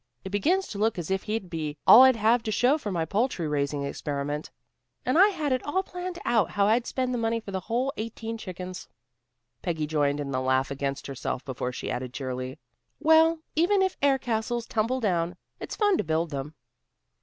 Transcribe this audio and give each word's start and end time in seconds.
"It 0.23 0.31
begins 0.31 0.65
to 0.69 0.79
look 0.79 0.97
as 0.97 1.11
if 1.11 1.21
he'd 1.21 1.47
be 1.47 1.77
all 1.85 2.01
I'd 2.01 2.15
have 2.15 2.41
to 2.41 2.51
show 2.51 2.79
for 2.79 2.91
my 2.91 3.05
poultry 3.05 3.47
raising 3.47 3.83
experiment, 3.83 4.49
and 5.05 5.15
I 5.15 5.27
had 5.27 5.51
it 5.53 5.61
all 5.61 5.83
planned 5.83 6.17
out 6.25 6.49
how 6.49 6.65
I'd 6.65 6.87
spend 6.87 7.13
the 7.13 7.19
money 7.19 7.39
for 7.39 7.51
the 7.51 7.59
whole 7.59 7.93
eighteen 7.97 8.35
chickens." 8.39 8.87
Peggy 9.61 9.85
joined 9.85 10.19
in 10.19 10.31
the 10.31 10.41
laugh 10.41 10.71
against 10.71 11.05
herself 11.05 11.45
before 11.45 11.71
she 11.71 11.91
added 11.91 12.15
cheerily: 12.15 12.57
"Well, 12.99 13.41
even 13.55 13.83
if 13.83 13.95
air 14.01 14.17
castles 14.17 14.65
tumble 14.65 15.01
down, 15.01 15.35
it's 15.59 15.75
fun 15.75 15.97
to 15.99 16.03
build 16.03 16.31
them." 16.31 16.55